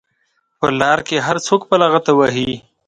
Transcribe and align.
په 0.59 0.67
لار 0.79 0.99
کې 1.07 1.17
هر 1.27 1.37
څوک 1.47 1.61
په 1.69 1.75
لغته 1.81 2.11
وهي. 2.15 2.51